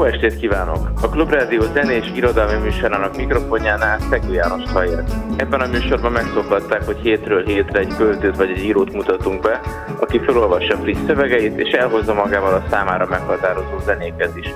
[0.00, 0.90] Jó estét kívánok!
[1.02, 5.04] A Klubrádió zenés irodalmi műsorának mikrofonjánál Szegő János Hajer.
[5.36, 9.60] Ebben a műsorban megszokhatták, hogy hétről hétre egy költőt vagy egy írót mutatunk be,
[9.98, 14.54] aki felolvassa friss szövegeit, és elhozza magával a számára meghatározó zenéket is.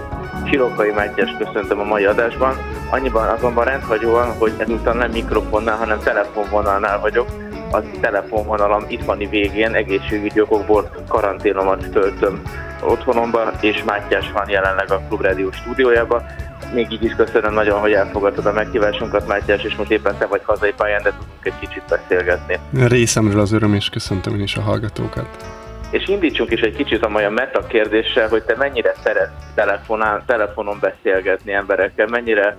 [0.51, 2.55] Sirokai Mátyás köszöntöm a mai adásban,
[2.91, 7.27] annyiban azonban rendhagyóan, hogy ezúttal nem mikrofonnál, hanem telefonvonalnál vagyok,
[7.75, 12.43] a telefonvonalam itthoni végén egészségügyi okokból karanténomat töltöm
[12.83, 16.23] otthonomba, és Mátyás van jelenleg a Klubrádió stúdiójában.
[16.75, 20.41] Még így is köszönöm nagyon, hogy elfogadtad a meghívásunkat, Mátyás, és most éppen te vagy
[20.45, 22.59] hazai pályán, de tudunk egy kicsit beszélgetni.
[22.87, 25.29] Részemről az öröm, és köszöntöm én is a hallgatókat.
[25.91, 30.79] És indítsunk is egy kicsit a mai meta kérdéssel, hogy te mennyire szeretsz telefonán, telefonon
[30.81, 32.57] beszélgetni emberekkel, mennyire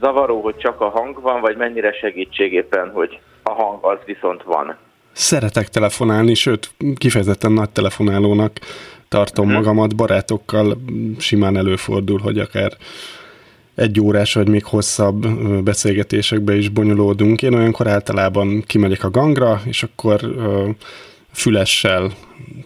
[0.00, 4.76] zavaró, hogy csak a hang van, vagy mennyire segítségéppen, hogy a hang az viszont van?
[5.12, 8.58] Szeretek telefonálni, sőt, kifejezetten nagy telefonálónak
[9.08, 9.60] tartom uh-huh.
[9.60, 10.78] magamat, barátokkal
[11.18, 12.76] simán előfordul, hogy akár
[13.74, 15.28] egy órás vagy még hosszabb
[15.62, 17.42] beszélgetésekbe is bonyolódunk.
[17.42, 20.20] Én olyankor általában kimegyek a gangra, és akkor
[21.32, 22.10] fülessel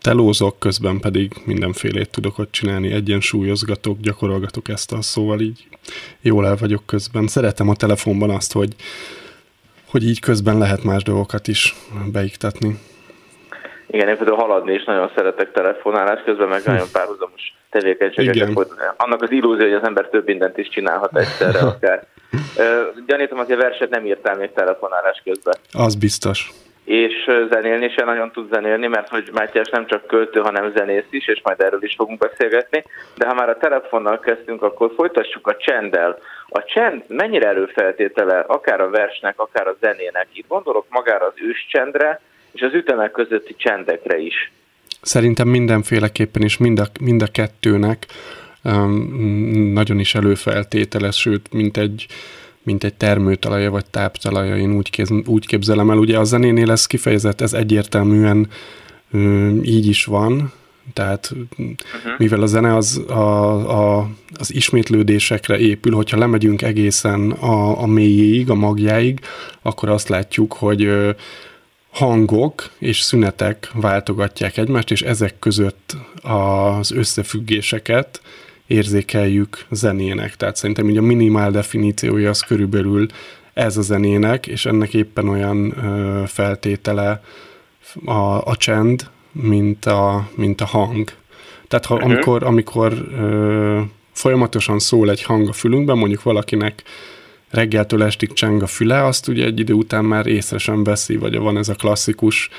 [0.00, 5.68] telózok, közben pedig mindenfélét tudok ott csinálni, egyensúlyozgatok, gyakorolgatok ezt a szóval így
[6.20, 7.26] jól el vagyok közben.
[7.26, 8.74] Szeretem a telefonban azt, hogy,
[9.90, 11.74] hogy így közben lehet más dolgokat is
[12.12, 12.78] beiktatni.
[13.90, 18.74] Igen, én például haladni is nagyon szeretek telefonálás közben, meg nagyon párhuzamos tevékenységeket.
[18.96, 22.06] Annak az illúzió, hogy az ember több mindent is csinálhat egyszerre akár.
[23.06, 25.54] Gyanítom, hogy a verset nem írtál még telefonálás közben.
[25.72, 26.50] Az biztos.
[26.84, 31.28] És zenélni se nagyon tud zenélni, mert hogy Mátyás nem csak költő, hanem zenész is,
[31.28, 32.84] és majd erről is fogunk beszélgetni.
[33.14, 36.18] De ha már a telefonnal kezdtünk, akkor folytassuk a csenddel.
[36.50, 40.26] A csend mennyire előfeltétele akár a versnek, akár a zenének?
[40.32, 42.20] Itt gondolok magára az őscsendre,
[42.52, 44.52] és az ütemek közötti csendekre is.
[45.00, 48.06] Szerintem mindenféleképpen is mind a, mind a kettőnek
[48.64, 52.06] um, nagyon is előfeltételes, sőt, mint egy,
[52.62, 55.96] mint egy termőtalaja vagy táptalaja, én úgy, kéz, úgy képzelem el.
[55.96, 58.48] Ugye a zenénél ez kifejezett, ez egyértelműen
[59.12, 60.52] um, így is van,
[60.92, 62.12] tehát uh-huh.
[62.18, 68.50] mivel a zene az, a, a, az ismétlődésekre épül, hogyha lemegyünk egészen a, a mélyéig,
[68.50, 69.20] a magjáig,
[69.62, 70.90] akkor azt látjuk, hogy
[71.90, 78.20] hangok és szünetek váltogatják egymást, és ezek között az összefüggéseket
[78.66, 80.36] érzékeljük zenének.
[80.36, 83.06] Tehát szerintem így a minimál definíciója az körülbelül
[83.54, 85.74] ez a zenének, és ennek éppen olyan
[86.26, 87.22] feltétele
[88.04, 89.10] a, a csend,
[89.42, 91.12] mint a, mint a hang.
[91.68, 92.10] Tehát ha, uh-huh.
[92.10, 93.80] amikor, amikor ö,
[94.12, 96.82] folyamatosan szól egy hang a fülünkben, mondjuk valakinek
[97.50, 101.38] reggeltől estig cseng a füle, azt ugye egy idő után már észre sem veszi, vagy
[101.38, 102.50] van ez a klasszikus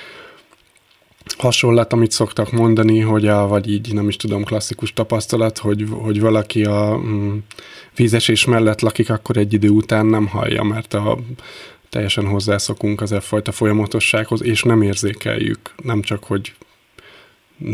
[1.38, 6.20] hasonlat, amit szoktak mondani, hogy a, vagy így nem is tudom, klasszikus tapasztalat, hogy, hogy
[6.22, 7.38] valaki a mm,
[7.96, 11.18] vízesés mellett lakik, akkor egy idő után nem hallja, mert a,
[11.90, 16.54] teljesen hozzászokunk az e fajta folyamatossághoz, és nem érzékeljük, nem csak, hogy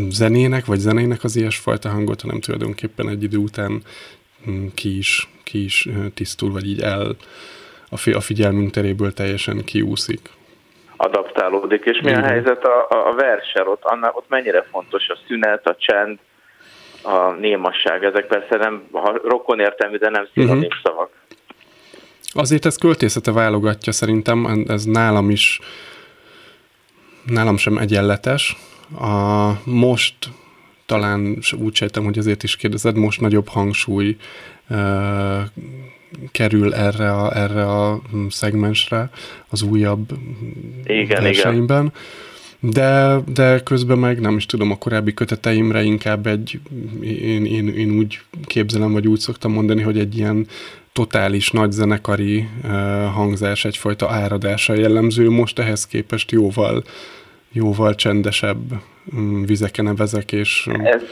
[0.08, 3.82] zenének, vagy zenének az ilyesfajta hangot, hanem tulajdonképpen egy idő után
[4.50, 7.16] mm, ki is ki is tisztul, vagy így el
[7.88, 10.20] a, fi, a figyelmünk teréből teljesen kiúszik.
[10.96, 11.84] Adaptálódik.
[11.84, 13.68] És mi a helyzet a, a, a versel?
[13.68, 16.18] Ott, annak, ott mennyire fontos a szünet, a csend,
[17.02, 18.04] a némasság?
[18.04, 20.80] Ezek persze nem ha rokon értelmű, de nem szinonim uh-huh.
[20.82, 21.10] szavak.
[22.32, 25.60] Azért ez költészete válogatja szerintem, ez nálam is
[27.24, 28.56] nálam sem egyenletes.
[28.94, 30.14] A, most
[30.86, 34.16] talán úgy sejtem, hogy azért is kérdezed, most nagyobb hangsúly
[36.30, 39.10] kerül erre a, erre a szegmensre
[39.48, 40.12] az újabb
[40.84, 41.84] igen, versenyben.
[41.84, 41.92] Igen.
[42.60, 46.60] De, de közben meg nem is tudom, a korábbi köteteimre inkább egy,
[47.02, 50.46] én, én, én úgy képzelem, vagy úgy szoktam mondani, hogy egy ilyen
[50.92, 52.70] totális nagy zenekari uh,
[53.04, 56.84] hangzás, egyfajta áradása jellemző, most ehhez képest jóval
[57.52, 58.58] jóval csendesebb
[59.16, 60.68] mm, vizeken vezek, és...
[60.70, 61.02] Mm, Ez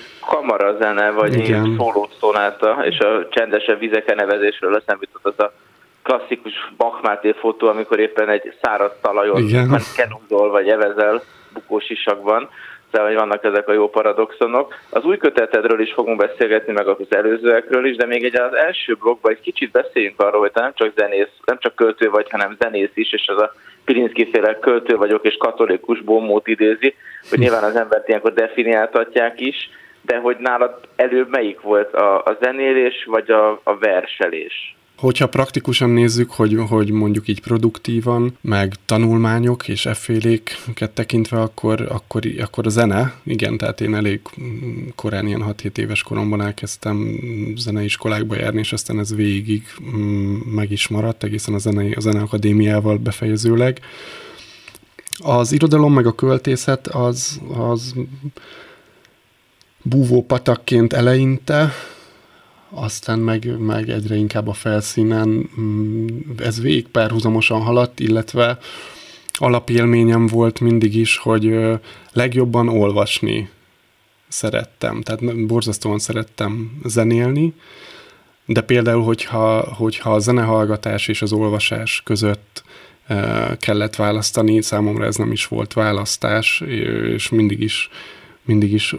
[0.78, 1.74] zene, vagy igen.
[1.76, 5.52] szólószonáta, és a csendesebb vizeken nevezésről eszembe jutott az a
[6.02, 9.46] klasszikus Bachmáté fotó, amikor éppen egy száraz talajon
[9.96, 11.22] kenúzol, vagy evezel
[11.52, 12.48] bukós isakban.
[12.94, 14.74] Hozzá, hogy vannak ezek a jó paradoxonok.
[14.90, 18.94] Az új kötetedről is fogunk beszélgetni, meg az előzőekről is, de még egy az első
[18.94, 22.90] blogban egy kicsit beszéljünk arról, hogy nem csak zenész, nem csak költő vagy, hanem zenész
[22.94, 23.52] is, és az a
[23.84, 26.94] Pilinszki féle költő vagyok, és katolikus bombót idézi,
[27.30, 29.70] hogy nyilván az embert ilyenkor definiáltatják is,
[30.02, 34.76] de hogy nálad előbb melyik volt a, a zenélés, vagy a, a verselés?
[34.96, 42.22] Hogyha praktikusan nézzük, hogy, hogy mondjuk így produktívan, meg tanulmányok és efféléket tekintve, akkor, akkor,
[42.40, 44.20] akkor a zene, igen, tehát én elég
[44.94, 47.18] korán, ilyen 6-7 éves koromban elkezdtem
[47.56, 49.62] zeneiskolákba járni, és aztán ez végig
[49.96, 53.80] mm, meg is maradt, egészen a, zenei, a zeneakadémiával befejezőleg.
[55.18, 57.94] Az irodalom meg a költészet az, az
[59.82, 61.72] búvó patakként eleinte,
[62.74, 66.06] aztán meg, meg egyre inkább a felszínen mm,
[66.38, 68.58] ez végig párhuzamosan haladt, illetve
[69.32, 71.58] alapélményem volt mindig is, hogy
[72.12, 73.48] legjobban olvasni
[74.28, 75.02] szerettem.
[75.02, 77.54] Tehát borzasztóan szerettem zenélni,
[78.46, 82.64] de például, hogyha, hogyha a zenehallgatás és az olvasás között
[83.58, 86.60] kellett választani, számomra ez nem is volt választás,
[87.14, 87.88] és mindig is,
[88.42, 88.94] mindig is,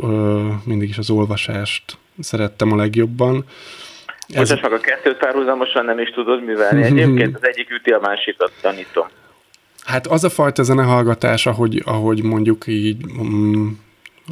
[0.64, 3.46] mindig is az olvasást szerettem a legjobban.
[4.28, 4.50] Ez...
[4.50, 6.84] meg a kettőt párhuzamosan nem is tudod művelni.
[6.84, 9.08] Egyébként az egyik üti a másikat, tanítom.
[9.84, 13.68] Hát az a fajta zenehallgatás, ahogy, ahogy mondjuk így mm,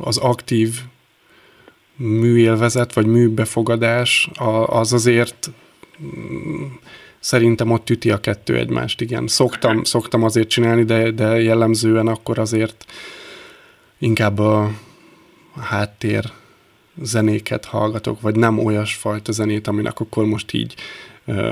[0.01, 0.69] az aktív
[1.95, 4.29] műélvezet, vagy műbefogadás,
[4.65, 5.49] az azért
[6.03, 6.63] mm,
[7.19, 9.27] szerintem ott üti a kettő egymást, igen.
[9.27, 12.85] Szoktam, szoktam azért csinálni, de, de jellemzően akkor azért
[13.97, 14.69] inkább a
[15.61, 16.23] háttér
[17.01, 20.75] zenéket hallgatok, vagy nem olyasfajta zenét, aminek akkor most így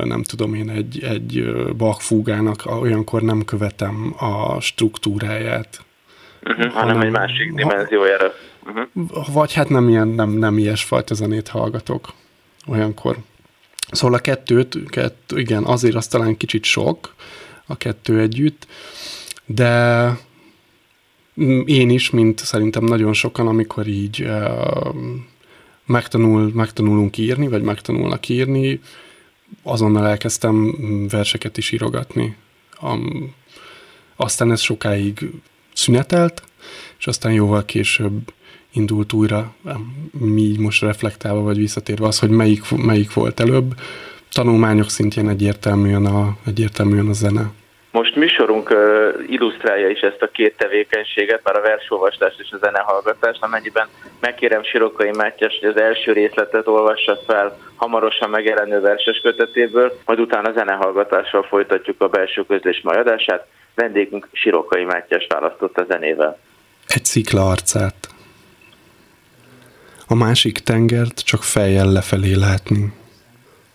[0.03, 5.85] nem tudom én, egy, egy Bach fúgának olyankor nem követem a struktúráját.
[6.43, 8.33] Uh-huh, hanem, hanem egy másik dimenziójára.
[8.65, 9.33] Uh-huh.
[9.33, 12.13] Vagy hát nem, ilyen, nem, nem ilyesfajta zenét hallgatok
[12.67, 13.17] olyankor.
[13.91, 17.15] Szóval a kettőt, kettő, igen, azért az talán kicsit sok,
[17.65, 18.67] a kettő együtt,
[19.45, 20.05] de
[21.65, 24.27] én is, mint szerintem nagyon sokan, amikor így
[25.91, 28.79] megtanul, megtanulunk írni, vagy megtanulnak írni,
[29.63, 30.75] azonnal elkezdtem
[31.09, 32.35] verseket is írogatni.
[32.81, 33.33] Um,
[34.15, 35.31] aztán ez sokáig
[35.73, 36.43] szünetelt,
[36.99, 38.33] és aztán jóval később
[38.71, 39.55] indult újra,
[40.11, 43.79] mi most reflektálva vagy visszatérve az, hogy melyik, melyik volt előbb.
[44.31, 47.51] Tanulmányok szintjén egyértelműen a, egyértelműen a zene.
[47.91, 48.75] Most műsorunk
[49.27, 53.87] illusztrálja is ezt a két tevékenységet, már a versolvastást és a zenehallgatást, amennyiben
[54.19, 60.51] megkérem Sirokai Mátyás, hogy az első részletet olvassa fel hamarosan megjelenő verses kötetéből, majd utána
[60.51, 63.47] zenehallgatással folytatjuk a belső közlés majadását.
[63.75, 66.39] Vendégünk Sirokai Mátyás választott a zenével.
[66.87, 67.95] Egy szikla arcát.
[70.07, 72.93] A másik tengert csak fejjel lefelé látni.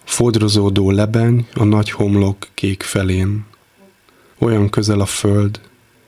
[0.05, 3.55] Fodrozódó lebeny a nagy homlok kék felén
[4.39, 5.61] olyan közel a föld,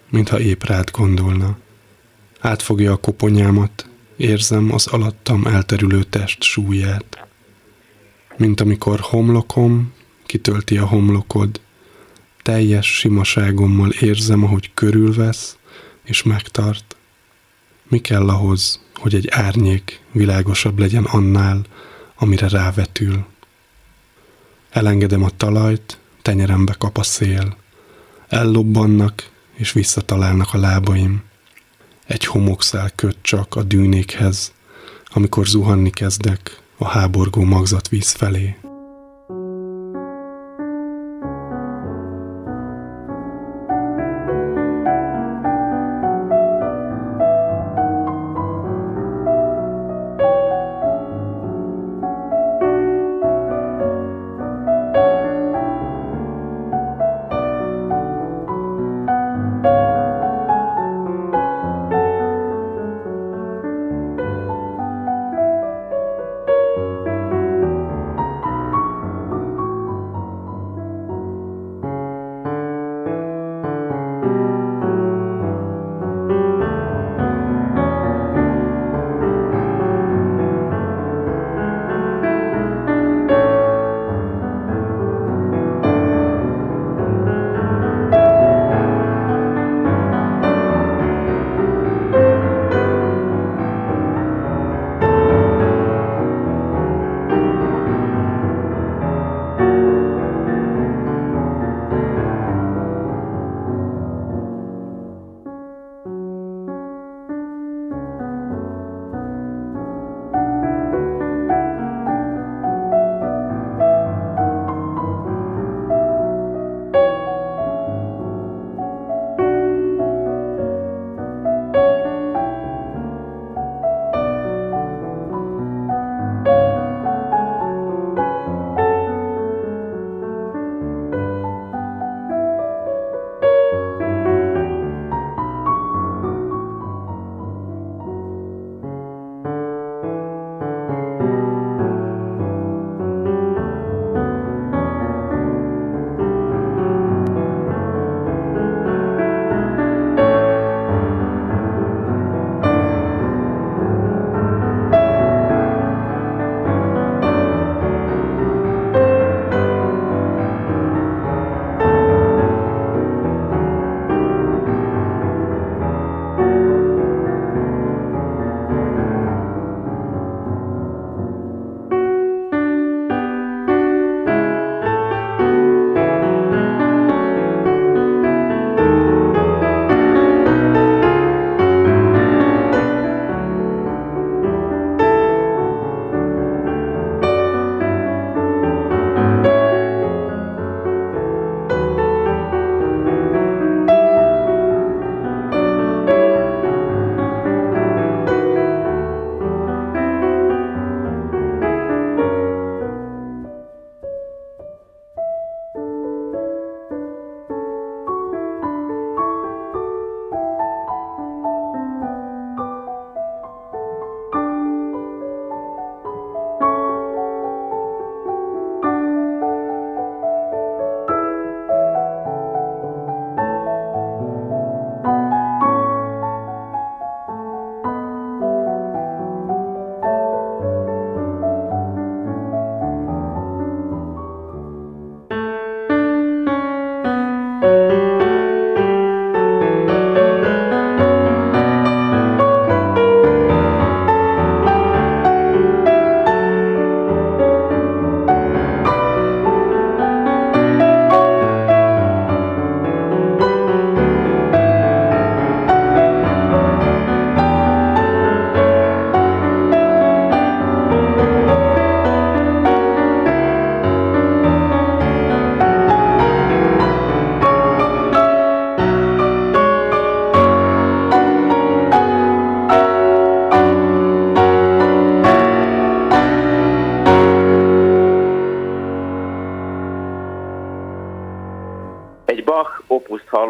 [0.09, 1.59] mintha épp rád gondolna.
[2.41, 7.27] Átfogja a koponyámat, érzem az alattam elterülő test súlyát.
[8.37, 9.93] Mint amikor homlokom
[10.27, 11.61] kitölti a homlokod,
[12.43, 15.57] teljes simaságommal érzem, ahogy körülvesz
[16.05, 16.97] és megtart.
[17.89, 21.65] Mi kell ahhoz, hogy egy árnyék világosabb legyen annál,
[22.15, 23.25] amire rávetül?
[24.71, 27.57] Elengedem a talajt, tenyerembe kap a szél
[28.29, 31.23] ellobbannak és visszatalálnak a lábaim.
[32.07, 34.53] Egy homokszál köt csak a dűnékhez,
[35.07, 38.57] amikor zuhanni kezdek a háborgó magzatvíz felé.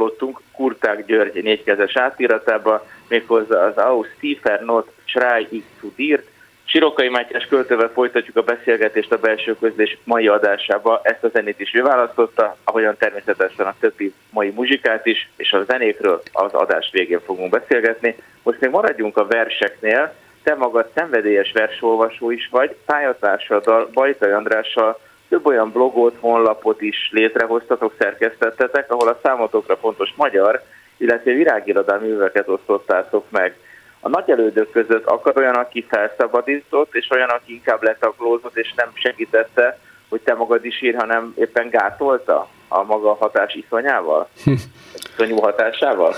[0.09, 6.23] Hallottunk Kurták György négykezes átiratában, méghozzá az Aus Tiefer Not Schrei ich zu dir.
[6.65, 11.01] Sirokai Mátyás költővel folytatjuk a beszélgetést a belső közlés mai adásába.
[11.03, 15.65] Ezt a zenét is ő választotta, ahogyan természetesen a többi mai muzsikát is, és a
[15.65, 18.17] zenékről az adás végén fogunk beszélgetni.
[18.43, 20.15] Most még maradjunk a verseknél.
[20.43, 27.95] Te magad szenvedélyes versolvasó is vagy, pályatársaddal, Bajtai Andrással több olyan blogot, honlapot is létrehoztatok,
[27.99, 30.63] szerkesztettetek, ahol a számotokra fontos magyar,
[30.97, 33.57] illetve virágirodalmi műveket osztottátok meg.
[34.01, 38.91] A nagy elődök között akad olyan, aki felszabadított, és olyan, aki inkább letaglózott, és nem
[38.95, 44.29] segítette, hogy te magad is ír, hanem éppen gátolta a maga hatás iszonyával?
[45.13, 46.15] Iszonyú hatásával?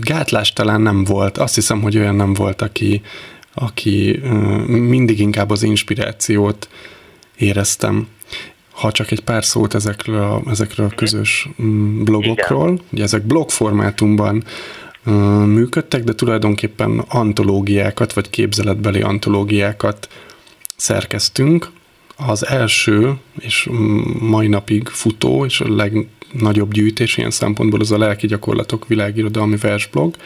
[0.00, 1.38] Gátlás talán nem volt.
[1.38, 3.02] Azt hiszem, hogy olyan nem volt, aki,
[3.54, 4.20] aki
[4.66, 6.68] mindig inkább az inspirációt
[7.36, 8.08] éreztem.
[8.70, 12.84] Ha csak egy pár szót ezekről a, ezekről a közös mm, blogokról, Igen.
[12.92, 14.44] ugye ezek blog formátumban
[15.46, 20.08] működtek, de tulajdonképpen antológiákat, vagy képzeletbeli antológiákat
[20.76, 21.70] szerkeztünk.
[22.16, 23.68] Az első, és
[24.20, 30.16] mai napig futó, és a legnagyobb gyűjtés ilyen szempontból az a lelki gyakorlatok világirodalmi versblog,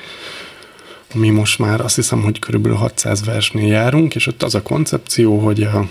[1.15, 5.39] mi most már azt hiszem, hogy körülbelül 600 versnél járunk, és ott az a koncepció,
[5.39, 5.89] hogy a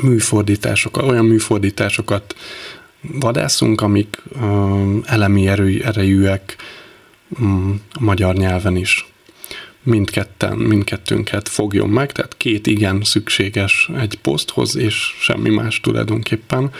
[0.00, 2.34] műfordításokat, olyan műfordításokat
[3.00, 6.56] vadászunk, amik um, elemi erő, erejűek
[7.40, 9.06] um, a magyar nyelven is.
[9.82, 16.70] Mindketten, mindkettőnket fogjon meg, tehát két igen szükséges egy poszthoz, és semmi más tulajdonképpen.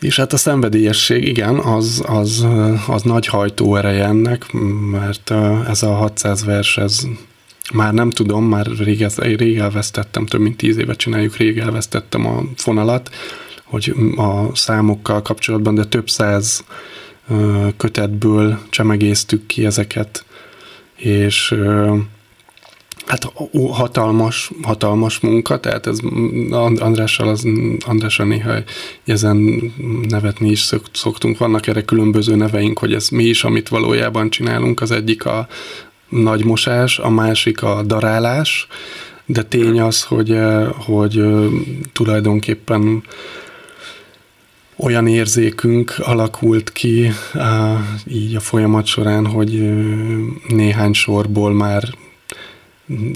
[0.00, 2.46] És hát a szenvedélyesség, igen, az, az,
[2.86, 4.52] az nagy hajtóereje ennek,
[4.90, 5.30] mert
[5.68, 7.06] ez a 600 vers, ez
[7.72, 12.42] már nem tudom, már rég, rég elvesztettem, több mint tíz évet csináljuk, rég elvesztettem a
[12.56, 13.10] fonalat,
[13.64, 16.64] hogy a számokkal kapcsolatban, de több száz
[17.76, 20.24] kötetből csemegéztük ki ezeket,
[20.96, 21.54] és
[23.06, 23.32] hát
[23.70, 25.98] hatalmas, hatalmas munka, tehát ez
[26.78, 27.46] Andrással, az,
[27.86, 28.54] Andrással néha
[29.04, 29.36] ezen
[30.08, 34.90] nevetni is szoktunk, vannak erre különböző neveink, hogy ez mi is, amit valójában csinálunk, az
[34.90, 35.48] egyik a,
[36.08, 38.66] nagy mosás, a másik a darálás,
[39.26, 41.44] de tény az, hogy, eh, hogy eh,
[41.92, 43.02] tulajdonképpen
[44.76, 49.72] olyan érzékünk alakult ki eh, így a folyamat során, hogy
[50.48, 51.82] néhány sorból már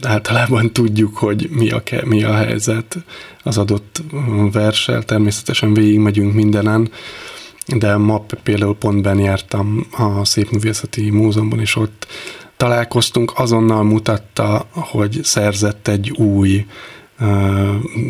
[0.02, 2.96] általában tudjuk, hogy mi a, mi a helyzet
[3.42, 4.02] az adott
[4.52, 5.02] versel.
[5.02, 6.90] Természetesen végigmegyünk mindenen,
[7.66, 12.06] de ma például pont jártam a Szépművészeti Múzeumban, és ott
[12.62, 16.66] találkoztunk, azonnal mutatta, hogy szerzett egy új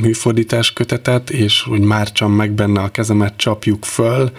[0.00, 4.30] műfordítás kötetet, és hogy már csak meg benne a kezemet, csapjuk föl,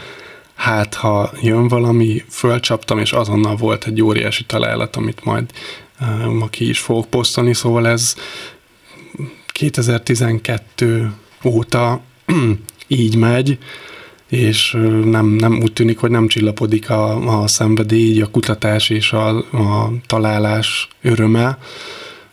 [0.56, 5.52] hát ha jön valami, fölcsaptam, és azonnal volt egy óriási találat, amit majd
[6.40, 8.16] ma ki is fogok posztolni, szóval ez
[9.48, 12.02] 2012 óta
[12.88, 13.58] így megy,
[14.34, 19.28] és nem, nem úgy tűnik, hogy nem csillapodik a, a szenvedély, a kutatás és a,
[19.38, 21.58] a találás öröme,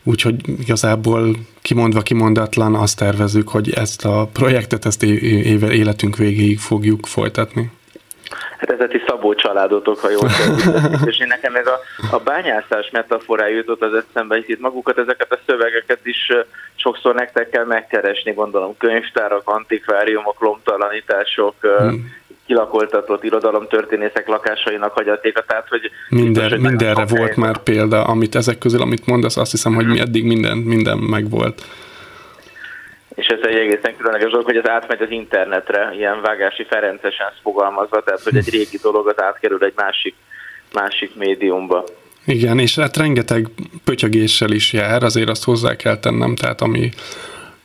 [0.03, 7.07] úgyhogy igazából kimondva kimondatlan azt tervezük, hogy ezt a projektet, ezt éve életünk végéig fogjuk
[7.07, 7.71] folytatni.
[8.59, 10.29] Hát ez egy Szabó családotok, ha jól
[10.63, 10.93] tudom.
[11.05, 15.33] és én nekem ez a, a bányászás metaforája jutott az eszembe, hogy itt magukat, ezeket
[15.33, 16.33] a szövegeket is
[16.75, 22.19] sokszor nektek kell megkeresni, gondolom, könyvtárak, antikváriumok, lomtalanítások, hmm
[22.51, 25.91] kilakoltatott irodalomtörténészek lakásainak hagyatéka, tehát hogy...
[26.09, 30.01] Minden, biztos, mindenre volt már példa, amit ezek közül, amit mondasz, azt hiszem, hogy mi
[30.01, 31.63] eddig minden, minden megvolt
[33.31, 38.23] ez egy egészen különleges dolog, hogy ez átmegy az internetre, ilyen vágási ferencesen fogalmazva, tehát
[38.23, 40.15] hogy egy régi dolog az átkerül egy másik,
[40.73, 41.85] másik médiumba.
[42.27, 43.47] Igen, és hát rengeteg
[43.85, 46.91] pötyögéssel is jár, azért azt hozzá kell tennem, tehát ami,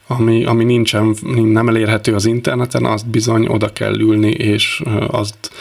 [0.07, 5.51] ami, ami nincsen, nem elérhető az interneten, azt bizony oda kell ülni, és azt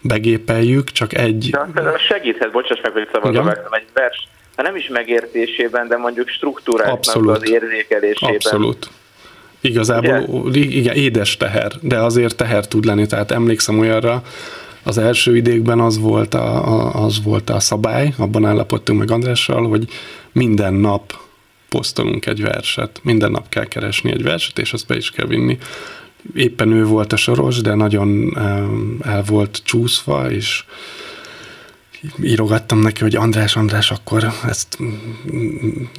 [0.00, 1.50] begépeljük, csak egy...
[1.74, 7.26] De segíthet, bocsáss meg, hogy szabadon egy vers, ha nem is megértésében, de mondjuk struktúráknak
[7.26, 8.34] az érzékelésében.
[8.34, 8.88] Abszolút.
[9.68, 10.60] Igazából ugye?
[10.60, 14.22] igen, édes teher, de azért teher tud lenni, tehát emlékszem olyanra,
[14.82, 19.68] az első idékben az volt a, a, az volt a szabály, abban állapodtunk meg Andrással,
[19.68, 19.88] hogy
[20.32, 21.14] minden nap
[21.68, 25.58] posztolunk egy verset, minden nap kell keresni egy verset, és azt be is kell vinni.
[26.34, 28.38] Éppen ő volt a soros, de nagyon
[29.02, 30.64] el volt csúszva, és
[32.22, 34.78] írogattam neki, hogy András, András, akkor ezt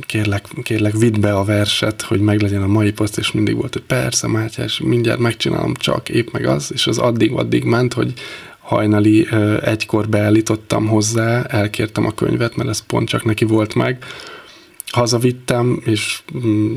[0.06, 3.84] kérlek, kérlek vidd be a verset, hogy meglegyen a mai poszt, és mindig volt, hogy
[3.84, 8.14] persze, Mátyás, mindjárt megcsinálom, csak épp meg az, és az addig-addig ment, hogy
[8.60, 9.28] hajnali
[9.62, 14.06] egykor beállítottam hozzá, elkértem a könyvet, mert ez pont csak neki volt meg.
[14.88, 16.76] Hazavittem, és mm,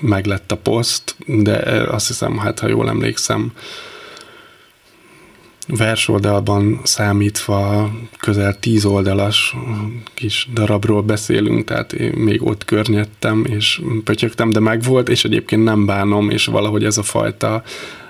[0.00, 1.56] meglett a poszt, de
[1.90, 3.52] azt hiszem, hát ha jól emlékszem,
[5.66, 9.56] versoldalban számítva közel tíz oldalas
[10.14, 15.86] kis darabról beszélünk, tehát én még ott környedtem, és pötyögtem, de megvolt, és egyébként nem
[15.86, 17.62] bánom, és valahogy ez a fajta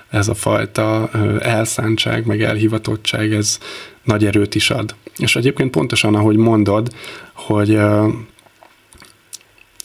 [0.09, 3.59] ez a fajta elszántság, meg elhivatottság, ez
[4.03, 4.95] nagy erőt is ad.
[5.16, 6.95] És egyébként pontosan, ahogy mondod,
[7.33, 7.79] hogy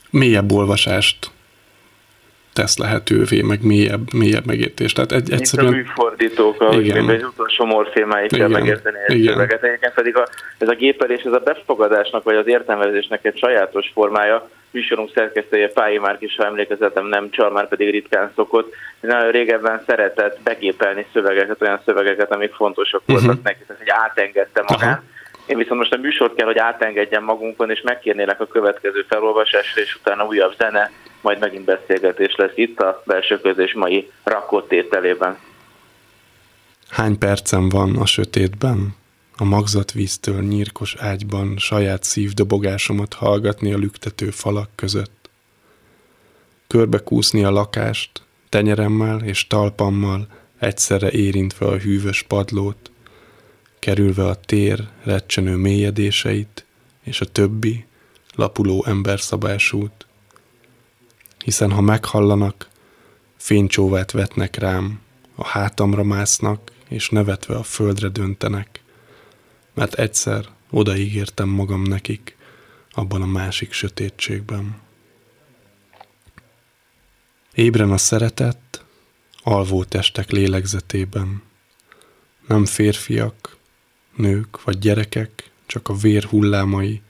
[0.10, 1.32] mélyebb olvasást
[2.54, 4.96] tesz lehetővé, meg mélyebb, mélyebb megértést.
[4.96, 5.74] Tehát egy, egyszerűen...
[5.74, 7.10] Mint a műfordítók, ahogy igen.
[7.10, 9.34] egy utolsó morfémáig kell megérteni egy igen.
[9.34, 9.64] szöveget.
[9.64, 14.50] Egyébként pedig a, ez a gépelés, ez a befogadásnak, vagy az értelmezésnek egy sajátos formája.
[14.72, 18.74] Műsorunk szerkesztője Pályi Márk is, ha emlékezetem nem csal, már pedig ritkán szokott.
[19.00, 23.44] Nagyon régebben szeretett begépelni szövegeket, olyan szövegeket, amik fontosak voltak uh-huh.
[23.44, 24.82] neki, tehát hogy átengedte magát.
[24.82, 25.04] Aha
[25.46, 29.96] én viszont most a műsort kell, hogy átengedjem magunkon, és megkérnélek a következő felolvasásra, és
[29.96, 35.38] utána újabb zene, majd megint beszélgetés lesz itt a belső közés mai rakottételében.
[36.90, 38.96] Hány percem van a sötétben?
[39.38, 45.30] A magzatvíztől nyírkos ágyban saját szívdobogásomat hallgatni a lüktető falak között.
[46.68, 50.28] Körbekúszni a lakást, tenyeremmel és talpammal
[50.60, 52.92] egyszerre érintve a hűvös padlót,
[53.80, 56.66] kerülve a tér recsenő mélyedéseit
[57.04, 57.86] és a többi
[58.36, 60.06] lapuló emberszabásút.
[61.44, 62.70] Hiszen ha meghallanak,
[63.38, 65.00] fénycsóvát vetnek rám,
[65.36, 68.84] a hátamra másznak, és nevetve a földre döntenek,
[69.74, 72.38] mert egyszer odaígértem magam nekik
[72.92, 74.82] abban a másik sötétségben.
[77.54, 78.86] Ébren a szeretet,
[79.44, 81.42] alvó testek lélegzetében.
[82.48, 83.58] Nem férfiak,
[84.16, 87.02] nők vagy gyerekek, csak a vér hullámai,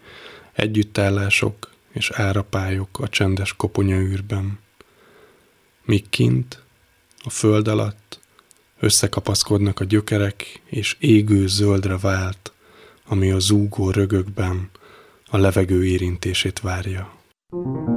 [0.54, 4.60] együttállások és árapályok a csendes koponyaűrben.
[5.86, 6.64] Míg kint,
[7.24, 8.20] a föld alatt
[8.80, 12.54] összekapaszkodnak a gyökerek, és égő zöldre vált,
[13.06, 14.70] ami a zúgó rögökben
[15.30, 17.20] a levegő érintését várja.
[17.52, 17.91] thank you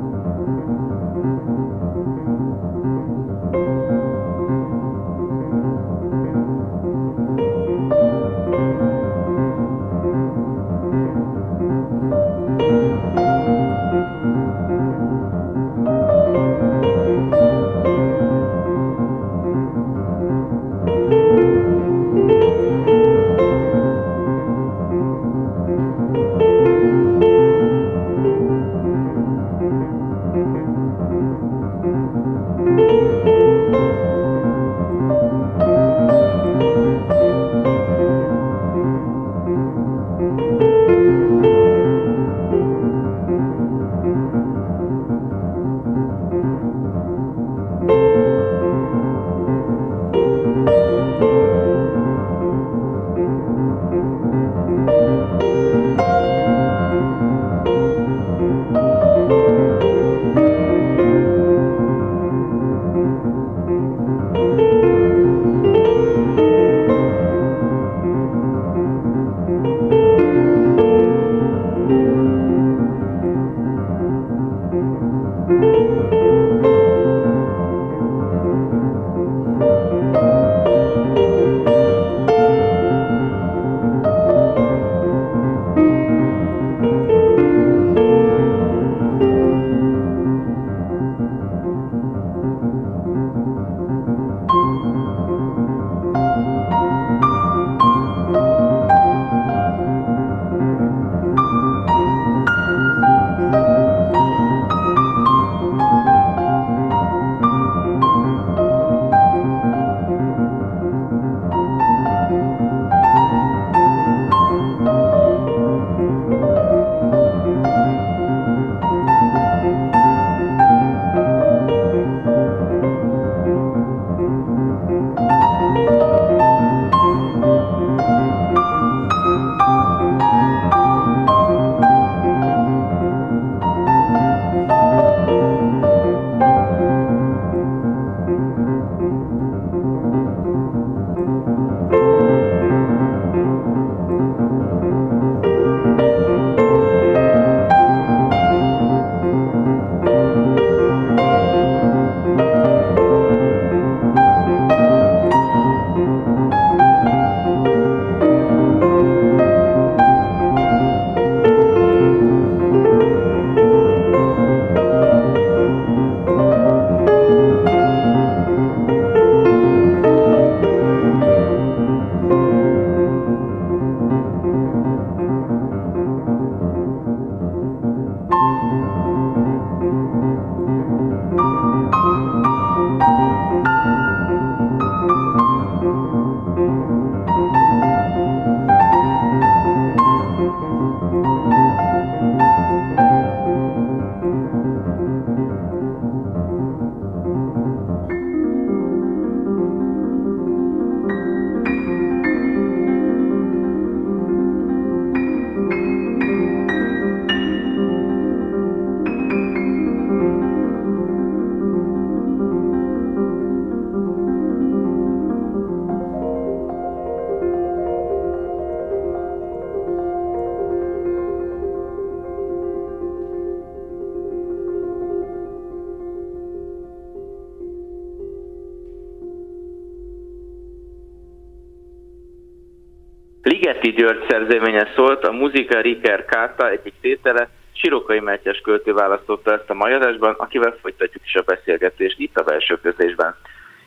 [234.04, 239.74] György szerzőménye szólt, a Muzika Riker Káta egyik tétele, Sirokai Mátyás költő választotta ezt a
[239.74, 243.36] majadásban, akivel folytatjuk is a beszélgetést itt a belső közlésben.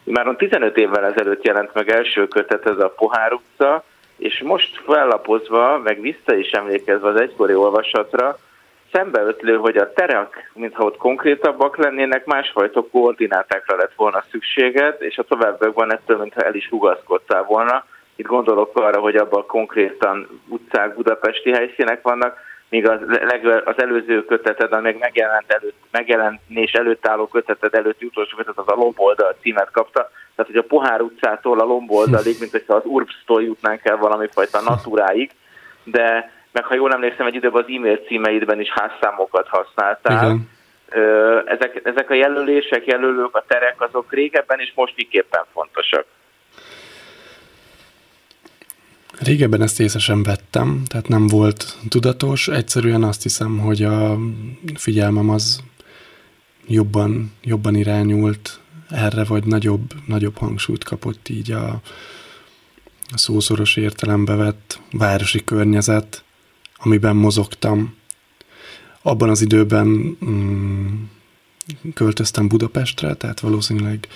[0.04, 3.84] Már 15 évvel ezelőtt jelent meg első kötet ez a Pohár utca,
[4.18, 8.38] és most fellapozva, meg vissza is emlékezve az egykori olvasatra,
[8.92, 15.24] szembeötlő, hogy a terek, mintha ott konkrétabbak lennének, másfajta koordinátákra lett volna szükséged, és a
[15.24, 17.86] továbbiakban ettől, mintha el is hugaszkodtál volna.
[18.18, 22.38] Itt gondolok arra, hogy abban konkrétan utcák, budapesti helyszínek vannak,
[22.70, 23.00] míg az,
[23.66, 28.74] az előző köteted, a meg megjelent előtt, megjelenés előtt álló köteted előtt utolsó köteted az
[28.74, 33.44] a Lomboldal címet kapta, tehát hogy a Pohár utcától a Lomboldalig, mint hogyha az Urbstól
[33.44, 35.32] jutnánk el valami fajta naturáig,
[35.84, 40.26] de meg ha jól emlékszem, egy időben az e-mail címeidben is házszámokat használtál.
[40.26, 40.50] Igen.
[41.46, 46.06] Ezek, ezek a jelölések, jelölők, a terek, azok régebben és most miképpen fontosak?
[49.20, 52.48] Régebben ezt észre sem vettem, tehát nem volt tudatos.
[52.48, 54.18] Egyszerűen azt hiszem, hogy a
[54.76, 55.64] figyelmem az
[56.68, 61.82] jobban, jobban irányult erre, vagy nagyobb, nagyobb hangsúlyt kapott így a,
[63.16, 66.24] szószoros értelembe vett városi környezet,
[66.78, 67.96] amiben mozogtam.
[69.02, 71.04] Abban az időben mm,
[71.94, 74.08] költöztem Budapestre, tehát valószínűleg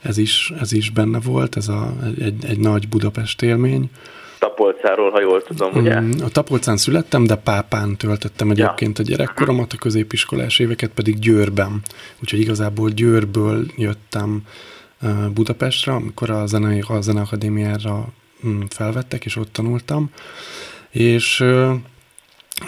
[0.00, 3.90] ez is, ez is benne volt, ez a, egy, egy nagy Budapest élmény.
[4.38, 6.00] Tapolcáról, ha jól tudom, ugye?
[6.00, 9.04] Mm, a Tapolcán születtem, de Pápán töltöttem egyébként ja.
[9.04, 11.82] a gyerekkoromat, a középiskolás éveket pedig Győrben.
[12.22, 14.42] Úgyhogy igazából Győrből jöttem
[15.34, 18.04] Budapestre, amikor a, Zene, a Zeneakadémiára
[18.46, 20.10] mm, felvettek, és ott tanultam.
[20.90, 21.44] És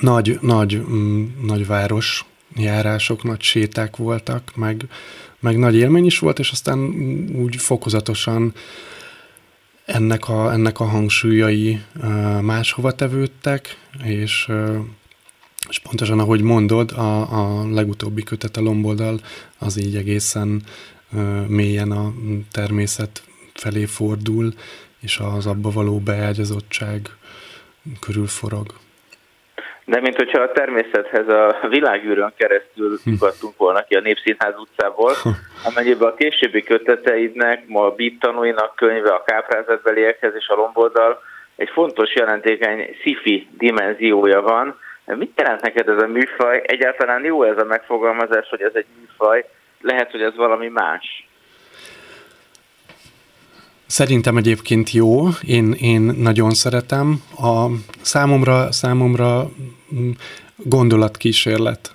[0.00, 2.24] nagy, nagy, mm, nagy város
[2.56, 4.84] járások, nagy séták voltak, meg,
[5.40, 6.78] meg nagy élmény is volt, és aztán
[7.34, 8.54] úgy fokozatosan
[9.90, 11.82] ennek a, ennek a hangsúlyai
[12.40, 14.48] máshova tevődtek, és,
[15.68, 19.20] és pontosan ahogy mondod, a, a legutóbbi kötet a lomboldal
[19.58, 20.62] az így egészen
[21.46, 22.14] mélyen a
[22.50, 23.22] természet
[23.54, 24.54] felé fordul,
[25.00, 27.08] és az abba való beágyazottság
[28.00, 28.74] körül forog
[29.90, 33.62] de mint hogyha a természethez a világűrön keresztül ugattunk hm.
[33.64, 35.12] volna ki a Népszínház utcából,
[35.68, 41.22] amennyiben a későbbi köteteidnek, ma a Beat tanúinak könyve, a káprázatbeliekhez és a lomboldal
[41.56, 44.78] egy fontos jelentékeny sci dimenziója van.
[45.04, 46.62] Mit jelent neked ez a műfaj?
[46.66, 49.44] Egyáltalán jó ez a megfogalmazás, hogy ez egy műfaj,
[49.80, 51.28] lehet, hogy ez valami más.
[53.86, 57.22] Szerintem egyébként jó, én, én nagyon szeretem.
[57.36, 57.66] A
[58.00, 59.48] számomra, számomra
[60.56, 61.94] gondolatkísérlet,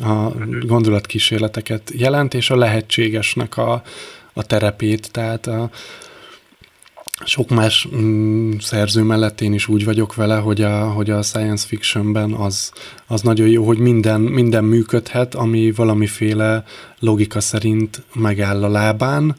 [0.00, 0.28] a
[0.66, 3.82] gondolatkísérleteket jelent, és a lehetségesnek a,
[4.32, 5.70] a terepét, tehát a,
[7.24, 11.66] sok más mm, szerző mellett én is úgy vagyok vele, hogy a, hogy a science
[11.66, 12.72] fictionben az,
[13.06, 16.64] az nagyon jó, hogy minden, minden működhet, ami valamiféle
[16.98, 19.36] logika szerint megáll a lábán,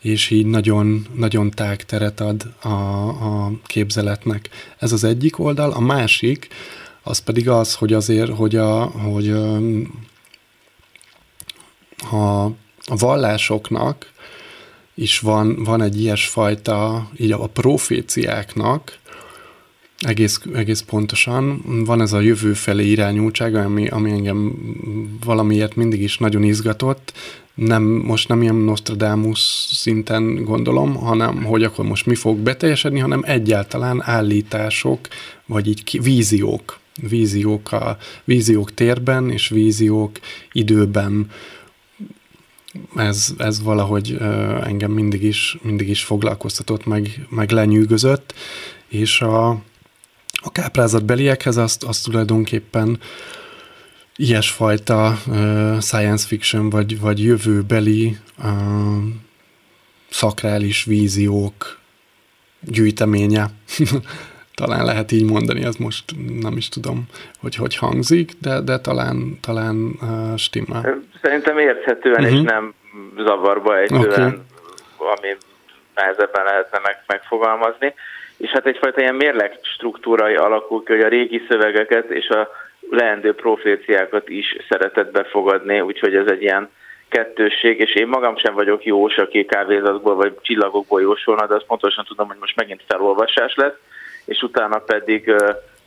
[0.00, 2.68] és így nagyon, nagyon tág teret ad a,
[3.08, 4.48] a képzeletnek.
[4.78, 5.70] Ez az egyik oldal.
[5.70, 6.48] A másik,
[7.02, 9.30] az pedig az, hogy azért, hogy a, hogy
[12.10, 12.52] a, a
[12.86, 14.12] vallásoknak
[14.94, 18.98] is van, van egy ilyesfajta, így a proféciáknak,
[19.98, 21.62] egész, egész pontosan.
[21.84, 24.54] Van ez a jövő felé irányultsága, ami, ami engem
[25.24, 27.12] valamiért mindig is nagyon izgatott,
[27.54, 29.38] nem, most nem ilyen Nostradamus
[29.70, 35.08] szinten gondolom, hanem hogy akkor most mi fog beteljesedni, hanem egyáltalán állítások,
[35.46, 40.18] vagy így víziók, víziók, a, víziók térben és víziók
[40.52, 41.30] időben
[42.96, 44.16] ez, ez valahogy
[44.62, 48.34] engem mindig is, mindig is foglalkoztatott, meg, meg lenyűgözött,
[48.88, 49.48] és a,
[50.32, 52.98] a káprázatbeliekhez azt, azt tulajdonképpen
[54.16, 58.46] ilyesfajta uh, science fiction vagy, vagy jövőbeli uh,
[60.10, 61.78] szakrális víziók
[62.60, 63.50] gyűjteménye.
[64.60, 66.04] talán lehet így mondani, ez most
[66.40, 67.06] nem is tudom,
[67.40, 71.02] hogy hogy hangzik, de, de talán, talán uh, stimmel.
[71.22, 72.32] Szerintem érthetően uh-huh.
[72.32, 72.46] és mhm.
[72.46, 72.74] nem
[73.16, 75.12] zavarba ejtően, okay.
[75.16, 75.36] ami
[75.94, 77.94] nehezebben lehetne meg, megfogalmazni.
[78.36, 82.48] És hát egyfajta ilyen mérleg struktúrai alakul ki, hogy a régi szövegeket és a
[82.90, 86.68] leendő proféciákat is szeretett befogadni, úgyhogy ez egy ilyen
[87.08, 92.04] kettősség, és én magam sem vagyok jós, aki kávézatból vagy csillagokból jósolna, de azt pontosan
[92.04, 93.76] tudom, hogy most megint felolvasás lesz,
[94.24, 95.34] és utána pedig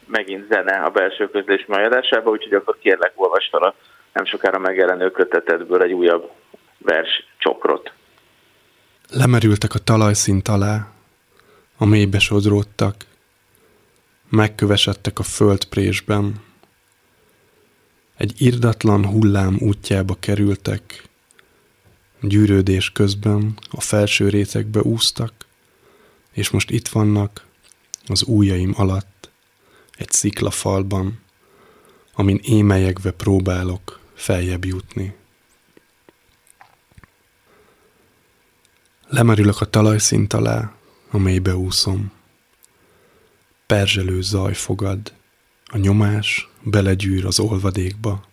[0.05, 3.75] megint zene a belső közlés majadásába, úgyhogy akkor kérlek olvasd a
[4.13, 6.31] nem sokára megjelenő kötetedből egy újabb
[6.77, 7.91] vers csokrot.
[9.09, 10.87] Lemerültek a talajszint alá,
[11.77, 12.95] a mélybe sodródtak,
[14.29, 16.33] megkövesedtek a földprésben.
[18.17, 21.03] Egy irdatlan hullám útjába kerültek,
[22.21, 25.33] gyűrődés közben a felső rétegbe úsztak,
[26.33, 27.45] és most itt vannak
[28.07, 29.29] az ujjaim alatt,
[29.97, 31.19] egy sziklafalban,
[32.13, 35.15] amin émelyegve próbálok feljebb jutni.
[39.07, 40.73] Lemerülök a talajszint alá,
[41.09, 42.11] a mélybe úszom.
[43.65, 45.13] Perzselő zaj fogad,
[45.65, 48.25] a nyomás belegyűr az olvadékba.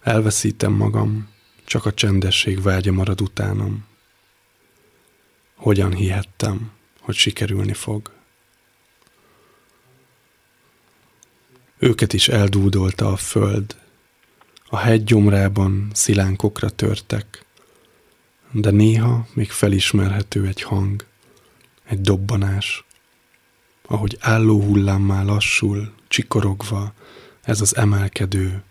[0.00, 1.28] Elveszítem magam,
[1.64, 3.84] csak a csendesség vágya marad utánam.
[5.56, 6.70] Hogyan hihettem,
[7.02, 8.10] hogy sikerülni fog?
[11.78, 13.76] Őket is eldúdolta a föld.
[14.68, 17.44] A hegy gyomrában szilánkokra törtek,
[18.50, 21.04] de néha még felismerhető egy hang,
[21.84, 22.84] egy dobbanás,
[23.82, 26.92] ahogy álló hullámmá lassul, csikorogva
[27.42, 28.62] ez az emelkedő,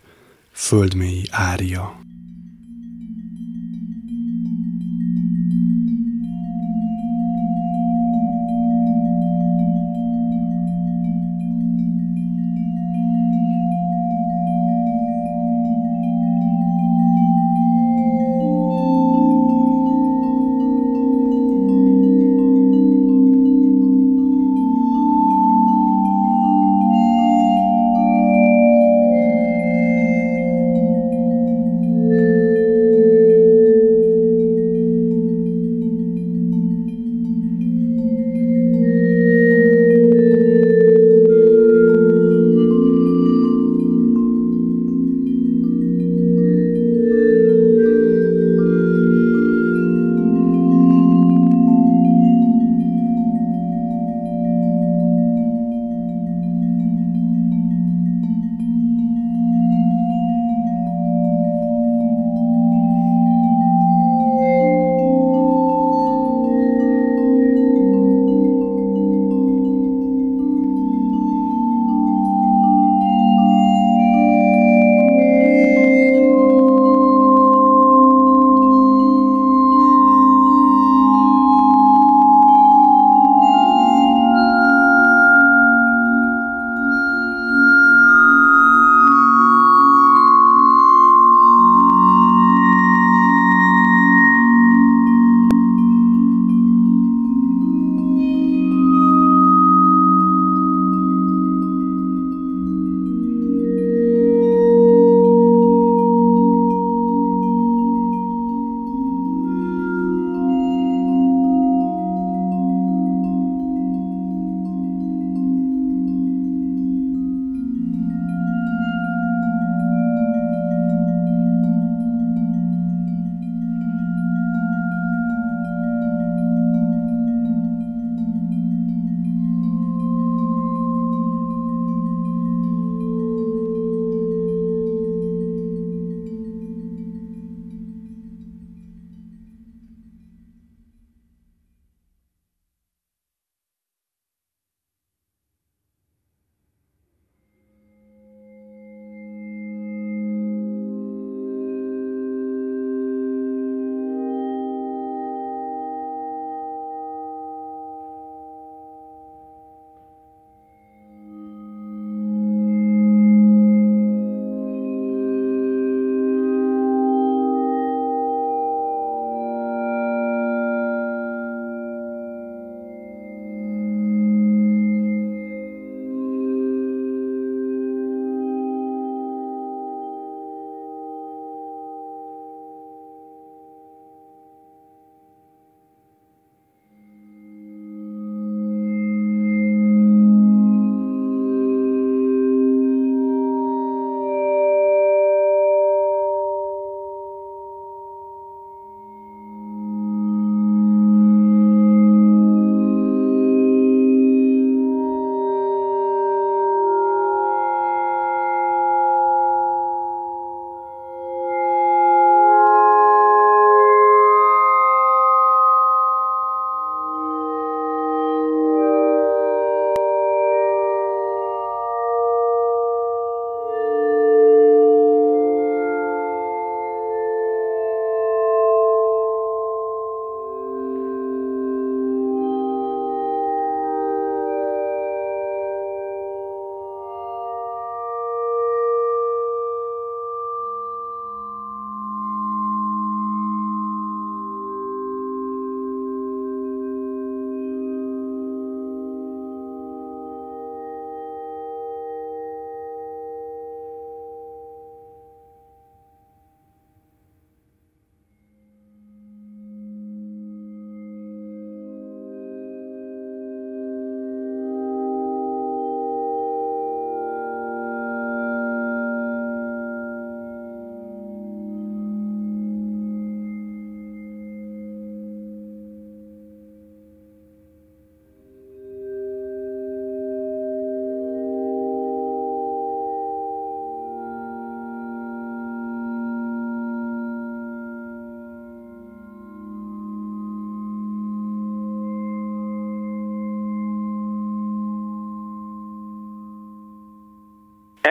[0.52, 2.01] földmélyi ária.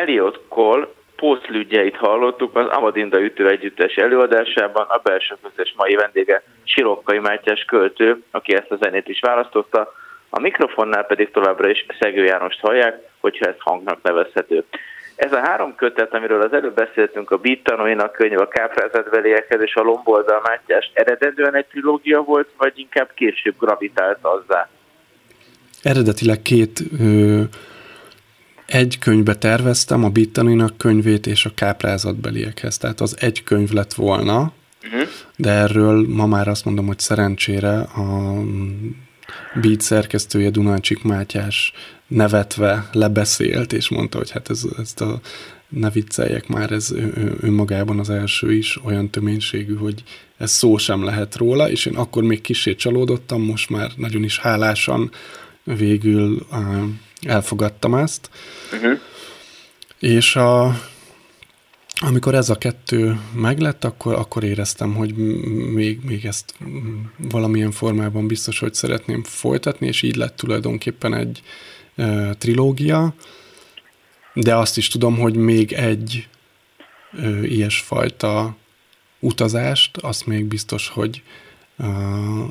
[0.01, 7.19] Elliot Cole pótlügyeit hallottuk az Amadinda ütő együttes előadásában, a belső közös mai vendége Sirokkai
[7.19, 9.93] Mátyás költő, aki ezt a zenét is választotta,
[10.29, 14.63] a mikrofonnál pedig továbbra is Szegő Jánost hallják, hogyha ez hangnak nevezhető.
[15.15, 19.75] Ez a három kötet, amiről az előbb beszéltünk, a Beat tanúinak könyv, a Káprázatbeliekhez és
[19.75, 24.69] a Lomboldal Mátyás eredetően egy trilógia volt, vagy inkább később gravitált azzá?
[25.81, 27.41] Eredetileg két ö,
[28.71, 32.77] egy könyvbe terveztem, a Bittaninak könyvét és a káprázatbeliekhez.
[32.77, 34.53] Tehát az egy könyv lett volna,
[34.83, 35.09] uh-huh.
[35.35, 38.41] de erről ma már azt mondom, hogy szerencsére a
[39.61, 41.73] Beat szerkesztője Dunáncsik Mátyás
[42.07, 45.19] nevetve lebeszélt, és mondta, hogy hát ez, ezt a
[45.69, 46.93] ne vicceljek már, ez
[47.39, 50.03] önmagában az első is olyan töménységű, hogy
[50.37, 54.39] ez szó sem lehet róla, és én akkor még kicsit csalódottam, most már nagyon is
[54.39, 55.11] hálásan
[55.63, 56.45] végül
[57.21, 58.29] elfogadtam ezt.
[58.73, 58.99] Uh-huh.
[59.99, 60.79] És a,
[61.95, 65.15] amikor ez a kettő meglett, akkor, akkor éreztem, hogy
[65.73, 66.55] még, még ezt
[67.17, 71.41] valamilyen formában biztos, hogy szeretném folytatni, és így lett tulajdonképpen egy
[71.95, 73.13] e, trilógia,
[74.33, 76.27] de azt is tudom, hogy még egy
[77.17, 78.55] e, ilyesfajta
[79.19, 81.21] utazást, azt még biztos, hogy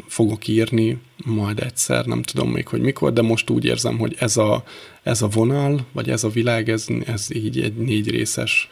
[0.09, 4.37] fogok írni majd egyszer, nem tudom még, hogy mikor, de most úgy érzem, hogy ez
[4.37, 4.63] a,
[5.03, 8.69] ez a vonal, vagy ez a világ, ez, ez így egy négy részes,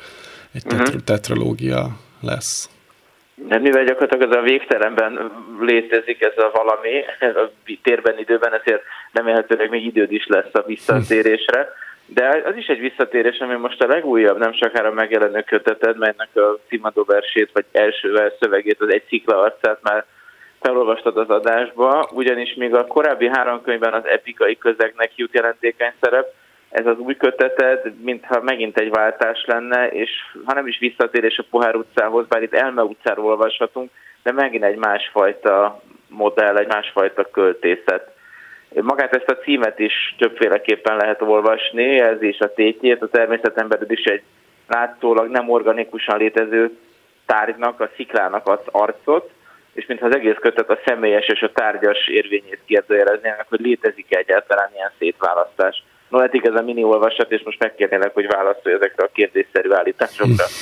[0.52, 1.02] egy tetr- uh-huh.
[1.02, 1.88] tetralógia
[2.20, 2.70] lesz.
[3.34, 5.30] De mivel gyakorlatilag ez a végtelenben
[5.61, 7.50] létezik ez a valami, ez a
[7.82, 8.82] térben, időben, ezért
[9.12, 11.68] remélhetőleg még időd is lesz a visszatérésre.
[12.06, 16.59] De az is egy visszatérés, ami most a legújabb, nem sokára megjelenő köteted, melynek a
[16.68, 20.04] címadó versét, vagy első szövegét, az egy cikla arcát már
[20.61, 26.34] felolvastad az adásba, ugyanis még a korábbi három könyvben az epikai közegnek jut jelentékeny szerep,
[26.68, 30.11] ez az új köteted, mintha megint egy váltás lenne, és
[30.44, 33.90] ha nem is visszatérés a Pohár utcához, bár itt Elme utcáról olvashatunk,
[34.22, 38.16] de megint egy másfajta modell, egy másfajta költészet.
[38.68, 44.04] Magát ezt a címet is többféleképpen lehet olvasni, ez is a tétjét, a természetembered is
[44.04, 44.22] egy
[44.66, 46.78] látszólag nem organikusan létező
[47.26, 49.30] tárgynak, a sziklának az arcot,
[49.79, 54.18] és mintha az egész kötet a személyes és a tárgyas érvényét kérdőjeleznének, hogy létezik -e
[54.18, 55.83] egyáltalán ilyen szétválasztás.
[56.09, 60.45] No, eddig ez a mini olvasat, és most megkérnélek, hogy válaszolj ezekre a kérdésszerű állításokra.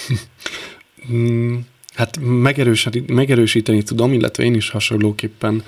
[1.97, 2.17] Hát
[3.07, 5.63] megerősíteni tudom, illetve én is hasonlóképpen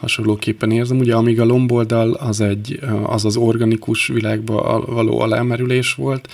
[0.00, 0.98] hasonlóképpen érzem.
[0.98, 6.28] Ugye amíg a lomboldal az egy, az, az organikus világba való alámerülés volt,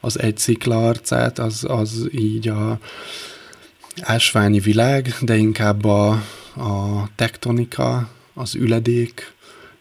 [0.00, 2.78] az egy szikla arcát, az, az így a,
[4.02, 6.08] ásványi világ, de inkább a,
[6.56, 9.32] a tektonika, az üledék,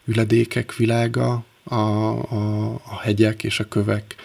[0.05, 4.15] üledékek világa, a, a, a hegyek és a kövek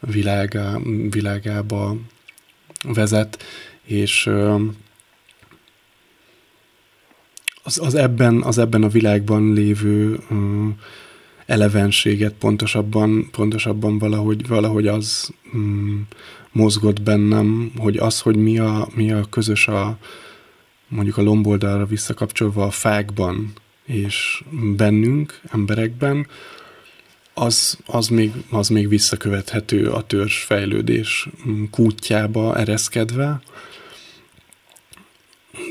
[0.00, 0.78] világá,
[1.10, 1.96] világába
[2.84, 3.42] vezet,
[3.82, 4.30] és
[7.62, 10.20] az, az, ebben, az ebben a világban lévő
[11.46, 16.06] elevenséget pontosabban, pontosabban valahogy, valahogy az um,
[16.54, 19.98] mozgott bennem, hogy az, hogy mi a, mi a közös a
[20.88, 23.52] mondjuk a lomboldalra visszakapcsolva a fákban
[23.86, 24.44] és
[24.76, 26.26] bennünk, emberekben,
[27.34, 31.28] az, az, még, az még visszakövethető a törzs fejlődés
[31.70, 33.40] kútjába ereszkedve,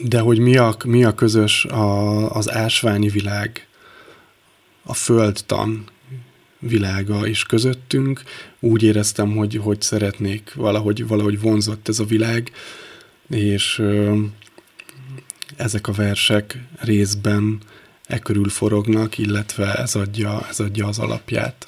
[0.04, 3.68] de hogy mi a, mi a közös a, az ásványi világ,
[4.84, 5.86] a földtan
[6.68, 8.22] világa is közöttünk.
[8.60, 12.52] Úgy éreztem, hogy, hogy szeretnék, valahogy, valahogy vonzott ez a világ,
[13.30, 13.82] és
[15.58, 16.54] ezek a versek
[16.86, 17.58] részben
[18.08, 21.68] e körül forognak, illetve ez adja, ez adja az alapját.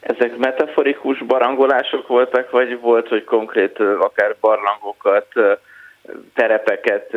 [0.00, 5.26] Ezek metaforikus barangolások voltak, vagy volt, hogy konkrét akár barlangokat,
[6.34, 7.10] terepeket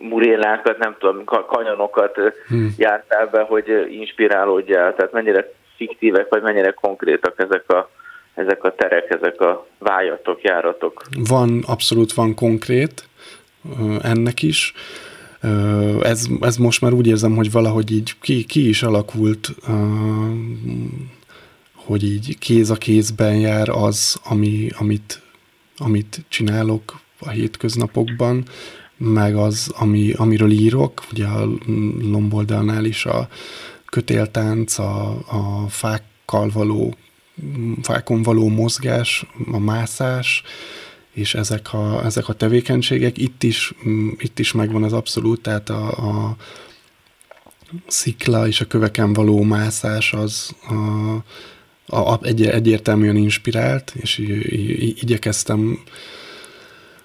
[0.00, 2.74] murélákat, nem tudom, kanyonokat hmm.
[2.76, 4.94] jártál be, hogy inspirálódjál?
[4.94, 7.90] Tehát mennyire fiktívek, vagy mennyire konkrétak ezek a,
[8.34, 11.02] ezek a terek, ezek a vájatok, járatok?
[11.28, 13.04] Van, abszolút van konkrét
[14.02, 14.72] ennek is.
[16.02, 19.48] Ez, ez most már úgy érzem, hogy valahogy így ki, ki is alakult,
[21.74, 25.20] hogy így kéz a kézben jár az, ami, amit,
[25.76, 28.44] amit csinálok a hétköznapokban,
[29.02, 31.48] meg az, ami, amiről írok, ugye a
[32.00, 33.28] lomboldalnál is a
[33.86, 36.94] kötéltánc, a, a fákkal való,
[37.82, 40.42] fákon való mozgás, a mászás,
[41.12, 43.18] és ezek a, ezek a tevékenységek.
[43.18, 43.72] Itt is,
[44.18, 46.36] itt is megvan az abszolút, tehát a, a
[47.86, 50.54] szikla és a köveken való mászás az,
[51.86, 54.18] a, a, egy, egyértelműen inspirált, és
[55.00, 55.78] igyekeztem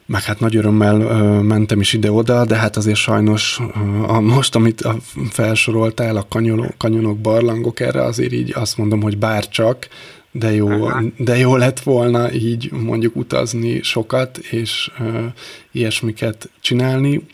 [0.08, 0.97] meg hát nagy örömmel
[1.41, 3.60] mentem is ide-oda, de hát azért sajnos
[4.08, 4.97] a, most, amit a,
[5.30, 9.88] felsoroltál, a kanyonok, kanyonok, barlangok, erre azért így azt mondom, hogy bárcsak,
[10.32, 15.26] de jó, de jó lett volna így mondjuk utazni sokat, és ö,
[15.72, 17.26] ilyesmiket csinálni.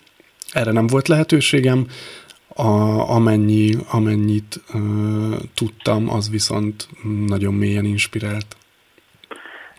[0.51, 1.87] Erre nem volt lehetőségem,
[2.47, 2.69] a,
[3.09, 4.77] amennyi, amennyit ö,
[5.53, 6.87] tudtam, az viszont
[7.27, 8.55] nagyon mélyen inspirált.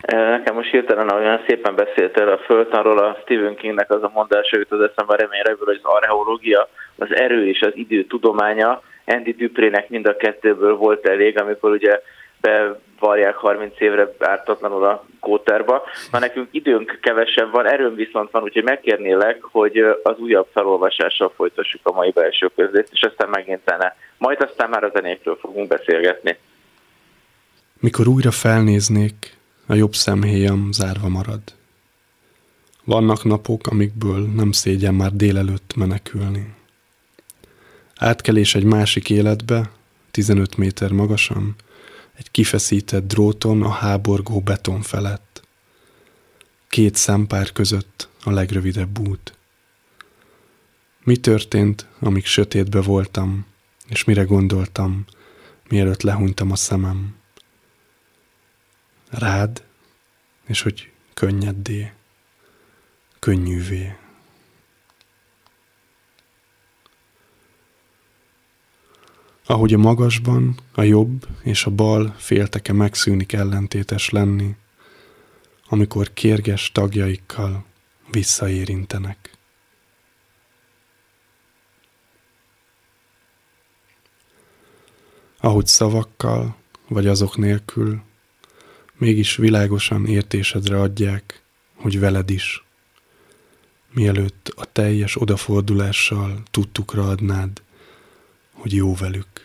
[0.05, 4.71] Nekem most hirtelen olyan szépen beszéltél a földtanról, a Stephen Kingnek az a mondása jut
[4.71, 10.07] az eszembe reményre, hogy az archeológia, az erő és az idő tudománya, Andy Duprének mind
[10.07, 12.01] a kettőből volt elég, amikor ugye
[12.41, 15.83] bevarják 30 évre ártatlanul a kóterba.
[16.11, 21.81] Na nekünk időnk kevesebb van, erőm viszont van, úgyhogy megkérnélek, hogy az újabb felolvasással folytassuk
[21.83, 23.95] a mai belső közlést, és aztán megint zene.
[24.17, 26.37] Majd aztán már a zenékről fogunk beszélgetni.
[27.79, 29.34] Mikor újra felnéznék,
[29.65, 31.41] a jobb szemhéjam zárva marad.
[32.83, 36.53] Vannak napok, amikből nem szégyen már délelőtt menekülni.
[37.95, 39.71] Átkelés egy másik életbe,
[40.11, 41.55] 15 méter magasan,
[42.15, 45.41] egy kifeszített dróton a háborgó beton felett.
[46.69, 49.33] Két szempár között a legrövidebb út.
[51.03, 53.45] Mi történt, amíg sötétbe voltam,
[53.87, 55.05] és mire gondoltam,
[55.69, 57.15] mielőtt lehúnytam a szemem?
[59.09, 59.63] Rád,
[60.45, 61.93] és hogy könnyeddé,
[63.19, 63.95] könnyűvé.
[69.45, 74.55] Ahogy a magasban a jobb és a bal félteke megszűnik ellentétes lenni,
[75.67, 77.65] amikor kérges tagjaikkal
[78.11, 79.37] visszaérintenek.
[85.39, 86.55] Ahogy szavakkal,
[86.87, 88.01] vagy azok nélkül
[88.97, 91.41] mégis világosan értésedre adják,
[91.75, 92.65] hogy veled is.
[93.91, 97.61] Mielőtt a teljes odafordulással tudtukra adnád,
[98.51, 99.44] hogy jó velük.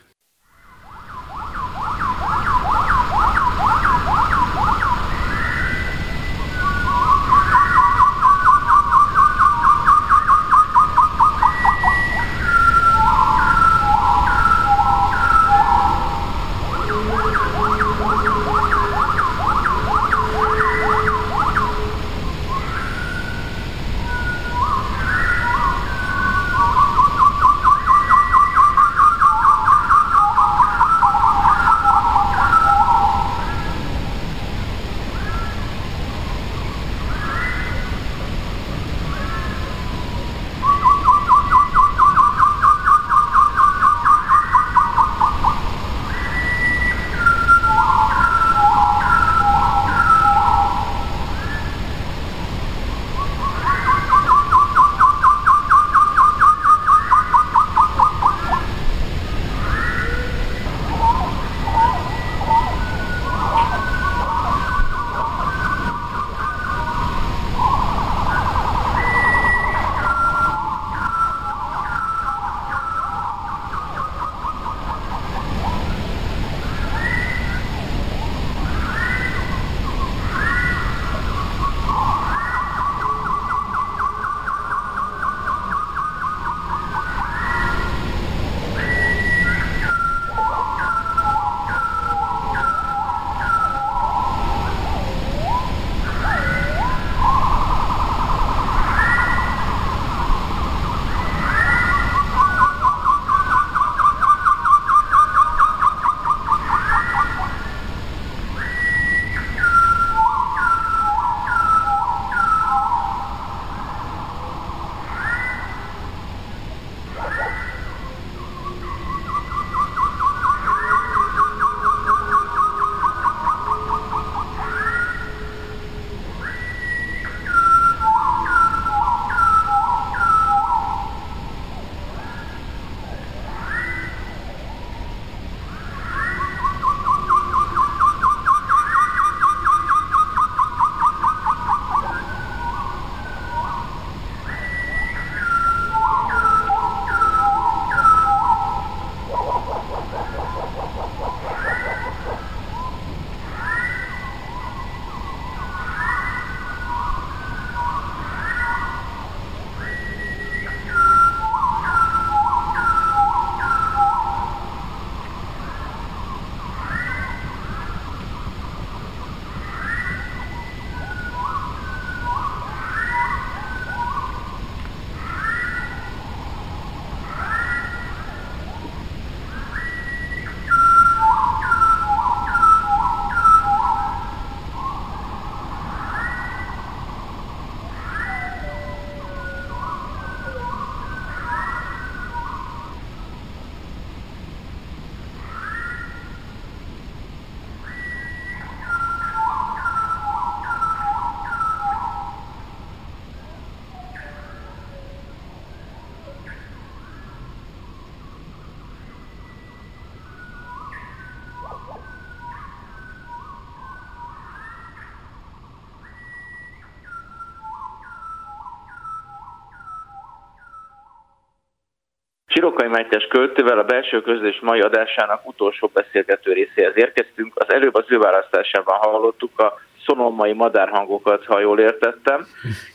[222.60, 227.52] Sirokai Mátyás költővel a belső közlés mai adásának utolsó beszélgető részéhez érkeztünk.
[227.54, 232.46] Az előbb az ő választásában hallottuk a szonomai madárhangokat, ha jól értettem,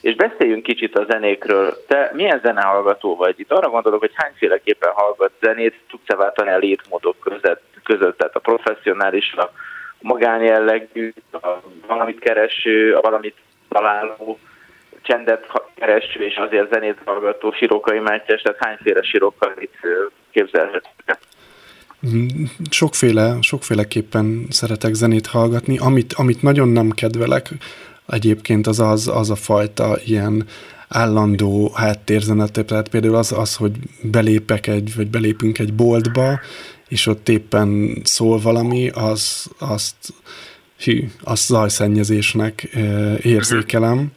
[0.02, 1.74] és beszéljünk kicsit a zenékről.
[1.88, 3.40] Te milyen zenehallgató vagy?
[3.40, 8.40] Itt arra gondolok, hogy hányféleképpen hallgat zenét, tudsz-e váltani a létmódok között, között, tehát a
[8.40, 9.52] professzionális, a
[10.00, 11.48] magánjellegű, a
[11.88, 13.36] valamit kereső, a valamit
[13.70, 14.40] találó,
[15.06, 15.46] csendet
[15.76, 19.70] kereső és azért zenét hallgató Sirokai Mátyás, tehát hányféle Sirokai
[20.32, 21.20] képzelhetők?
[22.70, 25.78] Sokféle, sokféleképpen szeretek zenét hallgatni.
[25.78, 27.50] Amit, amit nagyon nem kedvelek
[28.08, 30.46] egyébként az, az az a fajta ilyen
[30.88, 36.40] állandó háttérzenet, tehát például az, az, hogy belépek egy, vagy belépünk egy boltba,
[36.88, 39.96] és ott éppen szól valami, az, azt,
[40.84, 42.68] hű, azt zajszennyezésnek
[43.22, 44.12] érzékelem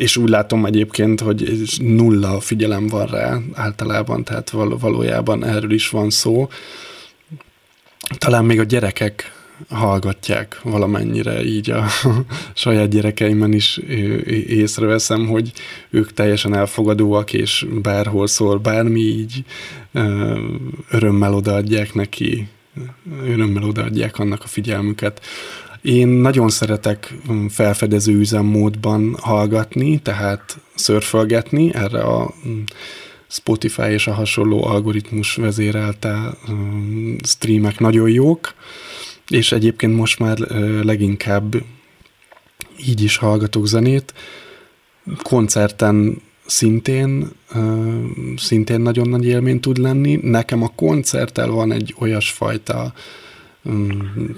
[0.00, 5.88] és úgy látom egyébként, hogy nulla figyelem van rá általában, tehát val- valójában erről is
[5.88, 6.48] van szó.
[8.18, 9.32] Talán még a gyerekek
[9.68, 11.86] hallgatják valamennyire, így a
[12.54, 13.76] saját gyerekeimen is
[14.46, 15.52] észreveszem, hogy
[15.90, 19.44] ők teljesen elfogadóak, és bárhol szól bármi, így
[20.90, 22.48] örömmel odaadják neki,
[23.24, 25.20] örömmel odaadják annak a figyelmüket.
[25.82, 32.62] Én nagyon szeretek mm, felfedező üzemmódban hallgatni, tehát szörfölgetni, erre a mm,
[33.28, 38.54] Spotify és a hasonló algoritmus vezérelte mm, streamek nagyon jók,
[39.28, 40.38] és egyébként most már
[40.82, 41.56] leginkább
[42.86, 44.14] így is hallgatok zenét.
[45.22, 47.30] Koncerten szintén,
[48.36, 50.18] szintén nagyon nagy élmény tud lenni.
[50.22, 52.92] Nekem a koncerttel van egy olyasfajta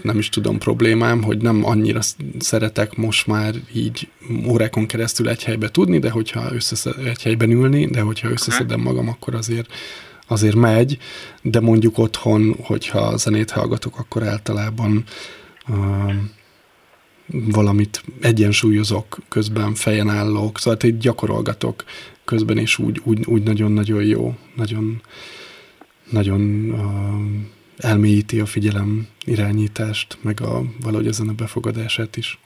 [0.02, 2.00] nem is tudom problémám, hogy nem annyira
[2.38, 4.08] szeretek most már így
[4.46, 9.08] órákon keresztül egy helybe tudni, de hogyha összeszed, egy helyben ülni, de hogyha összeszedem magam,
[9.08, 9.72] akkor azért
[10.26, 10.98] azért megy,
[11.42, 15.04] de mondjuk otthon, hogyha zenét hallgatok, akkor általában
[15.68, 16.12] uh,
[17.26, 21.84] valamit egyensúlyozok, közben fejen állok, szóval itt gyakorolgatok.
[22.24, 25.00] Közben, és úgy, úgy, úgy nagyon-nagyon jó, nagyon,
[26.10, 32.38] nagyon uh, elmélyíti a figyelem irányítást, meg a, valahogy ezen a befogadását is.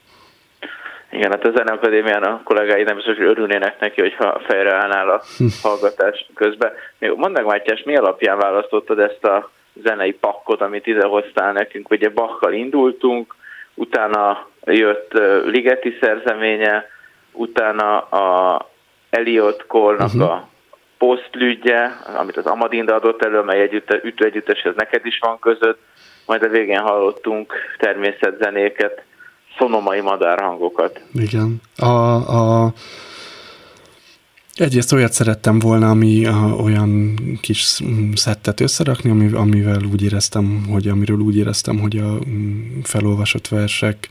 [1.11, 5.22] Igen, hát a Zeneakadémián a kollégái nem biztos, hogy örülnének neki, hogyha fejre állnál a
[5.37, 5.45] hm.
[5.62, 6.72] hallgatás közben.
[6.99, 9.51] Még mondd meg, Mátyás, mi alapján választottad ezt a
[9.84, 11.91] zenei pakkot, amit idehoztál nekünk?
[11.91, 13.34] Ugye Bachkal indultunk,
[13.74, 15.12] utána jött
[15.45, 16.87] Ligeti szerzeménye,
[17.32, 18.68] utána a
[19.11, 20.30] Eliot Cole-nak uh-huh.
[20.30, 20.49] a
[20.99, 21.86] posztlügye,
[22.18, 25.78] amit az Amadinda adott elő, mely együtt, ütő ez neked is van között,
[26.26, 29.03] majd a végén hallottunk természetzenéket,
[29.59, 31.01] szonomai madárhangokat.
[31.14, 31.61] Igen.
[31.76, 32.72] A, a,
[34.55, 37.80] egyrészt olyat szerettem volna, ami a, olyan kis
[38.14, 42.18] szettet összerakni, amivel úgy éreztem, hogy amiről úgy éreztem, hogy a
[42.82, 44.09] felolvasott versek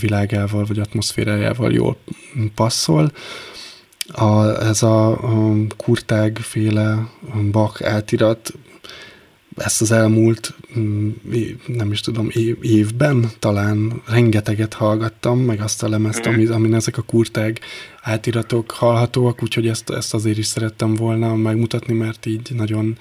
[0.00, 1.96] világával vagy atmoszférájával jól
[2.54, 3.10] passzol.
[4.06, 7.08] A, ez a, a kurtág féle
[7.50, 8.52] bak átirat
[9.56, 11.10] ezt az elmúlt, mm,
[11.66, 12.28] nem is tudom,
[12.60, 16.52] évben talán rengeteget hallgattam, meg azt a lemezt, mm.
[16.52, 17.60] amin ezek a kurtág
[18.02, 22.96] átiratok hallhatóak, úgyhogy ezt, ezt azért is szerettem volna megmutatni, mert így nagyon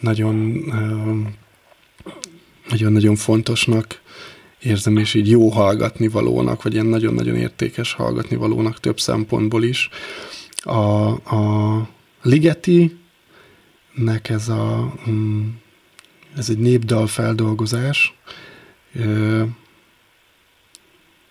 [0.00, 0.64] nagyon
[2.68, 4.00] nagyon-nagyon fontosnak
[4.62, 9.88] érzem, és így jó hallgatni valónak, vagy ilyen nagyon-nagyon értékes hallgatni valónak több szempontból is.
[10.62, 11.88] A, a
[12.22, 12.96] Ligeti
[13.94, 15.48] nek ez a mm,
[16.36, 18.14] ez egy népdal feldolgozás,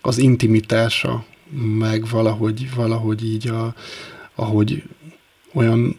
[0.00, 1.24] az intimitása,
[1.78, 3.74] meg valahogy, valahogy így, a,
[4.34, 4.82] ahogy
[5.52, 5.98] olyan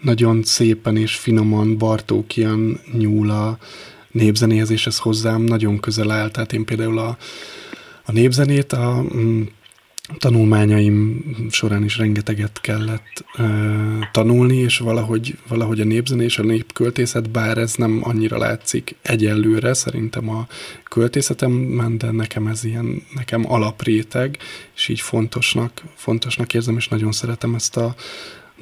[0.00, 3.58] nagyon szépen és finoman Bartókian nyúl a
[4.12, 6.30] népzenéhez, és ez hozzám nagyon közel áll.
[6.30, 7.16] Tehát én például a,
[8.04, 9.42] a népzenét a mm,
[10.18, 13.46] tanulmányaim során is rengeteget kellett uh,
[14.12, 19.74] tanulni, és valahogy, valahogy a népzené és a népköltészet, bár ez nem annyira látszik egyelőre,
[19.74, 20.46] szerintem a
[20.84, 24.38] költészetemben, de nekem ez ilyen, nekem alapréteg,
[24.74, 27.94] és így fontosnak, fontosnak érzem, és nagyon szeretem ezt a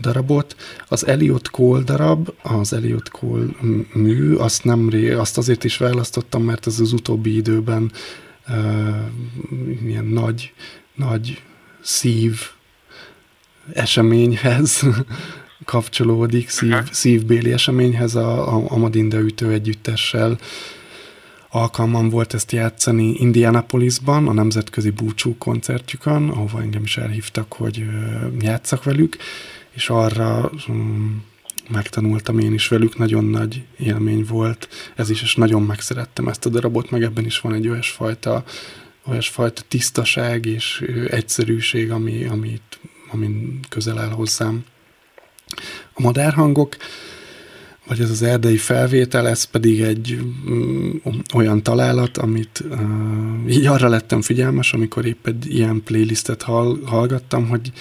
[0.00, 0.56] darabot.
[0.88, 3.46] Az Eliot Cole darab, az Eliot Cole
[3.92, 7.92] mű, azt, nem azt azért is választottam, mert ez az utóbbi időben
[8.48, 8.56] uh,
[9.84, 10.52] ilyen nagy
[11.00, 11.42] nagy
[11.80, 12.40] szív
[13.72, 14.82] eseményhez
[15.64, 20.38] kapcsolódik, szív, szívbéli eseményhez a, a Amadinda ütő együttessel.
[21.48, 27.84] Alkalmam volt ezt játszani Indianapolisban, a nemzetközi búcsú koncertjükön, ahova engem is elhívtak, hogy
[28.40, 29.16] játszak velük,
[29.80, 31.24] és arra um,
[31.68, 36.48] megtanultam én is velük, nagyon nagy élmény volt ez is, és nagyon megszerettem ezt a
[36.48, 38.44] darabot, meg ebben is van egy olyasfajta,
[39.06, 42.80] olyasfajta tisztaság és egyszerűség, ami, amit,
[43.12, 44.64] amin közel áll hozzám.
[45.92, 46.76] A madárhangok,
[47.86, 50.18] vagy ez az erdei felvétel, ez pedig egy
[50.50, 50.90] mm,
[51.34, 52.80] olyan találat, amit uh,
[53.48, 57.72] így arra lettem figyelmes, amikor épp egy ilyen playlistet hall, hallgattam, hogy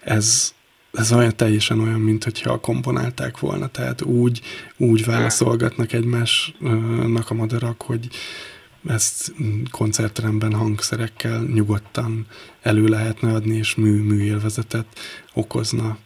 [0.00, 0.54] ez,
[0.96, 4.40] ez olyan teljesen olyan, mint hogyha komponálták volna, tehát úgy,
[4.76, 8.06] úgy válaszolgatnak egymásnak a madarak, hogy
[8.88, 9.32] ezt
[9.70, 12.26] koncertteremben hangszerekkel nyugodtan
[12.62, 14.86] elő lehetne adni, és mű, műélvezetet
[15.34, 15.96] okozna.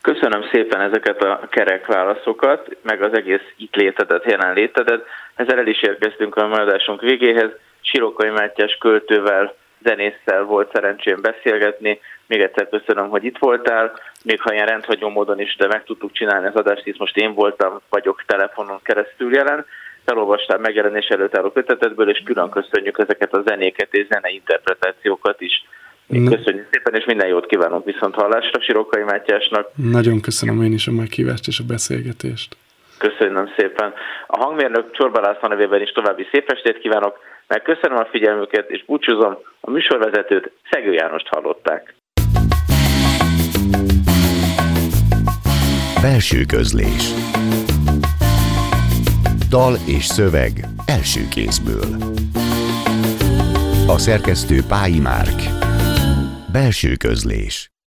[0.00, 5.04] Köszönöm szépen ezeket a kerek válaszokat, meg az egész itt létedet, jelenlétedet.
[5.34, 7.50] Ezzel el is érkeztünk a maradásunk végéhez.
[7.80, 12.00] Sirokai Mátyás költővel, zenésszel volt szerencsém beszélgetni.
[12.26, 13.92] Még egyszer köszönöm, hogy itt voltál.
[14.24, 17.34] Még ha ilyen rendhagyó módon is, de meg tudtuk csinálni az adást, itt most én
[17.34, 19.66] voltam, vagyok telefonon keresztül jelen.
[20.04, 25.64] Felolvastál megjelenés előtt álló kötetedből, és külön köszönjük ezeket a zenéket és zene interpretációkat is
[26.10, 29.68] Köszönjük szépen, és minden jót kívánunk viszont hallásra Sirokai Mátyásnak.
[29.74, 32.56] Nagyon köszönöm én is a meghívást és a beszélgetést.
[32.98, 33.92] Köszönöm szépen.
[34.26, 37.18] A hangmérnök Csorba László nevében is további szép estét kívánok,
[37.50, 41.94] meg köszönöm a figyelmüket, és búcsúzom, a műsorvezetőt Szegő Jánost hallották.
[46.02, 47.04] Belső közlés.
[49.48, 50.52] Dal és szöveg
[50.86, 51.88] első kézből.
[53.86, 55.40] A szerkesztő Pályi Márk.
[56.52, 57.69] Belső közlés